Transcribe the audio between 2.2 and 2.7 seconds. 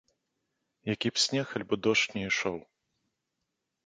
ішоў.